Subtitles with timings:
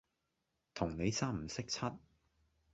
[0.73, 1.79] 同你三唔識七